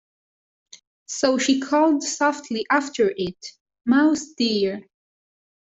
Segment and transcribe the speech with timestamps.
[1.05, 3.45] So she called softly after it,
[3.85, 4.81] ‘Mouse dear!’